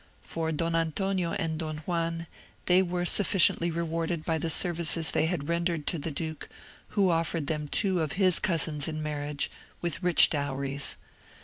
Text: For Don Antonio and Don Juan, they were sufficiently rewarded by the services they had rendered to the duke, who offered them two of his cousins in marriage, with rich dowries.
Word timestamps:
For 0.23 0.51
Don 0.51 0.75
Antonio 0.75 1.33
and 1.33 1.59
Don 1.59 1.77
Juan, 1.85 2.25
they 2.65 2.81
were 2.81 3.05
sufficiently 3.05 3.69
rewarded 3.69 4.25
by 4.25 4.39
the 4.39 4.49
services 4.49 5.11
they 5.11 5.27
had 5.27 5.47
rendered 5.47 5.85
to 5.85 5.99
the 5.99 6.09
duke, 6.09 6.49
who 6.97 7.11
offered 7.11 7.45
them 7.45 7.67
two 7.67 8.01
of 8.01 8.13
his 8.13 8.39
cousins 8.39 8.87
in 8.87 9.03
marriage, 9.03 9.51
with 9.79 10.01
rich 10.01 10.31
dowries. 10.31 10.95